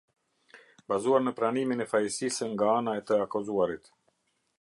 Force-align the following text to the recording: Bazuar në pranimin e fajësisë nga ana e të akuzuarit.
Bazuar 0.93 1.21
në 1.25 1.33
pranimin 1.39 1.85
e 1.85 1.87
fajësisë 1.91 2.47
nga 2.53 2.71
ana 2.79 2.95
e 3.01 3.05
të 3.11 3.19
akuzuarit. 3.27 3.93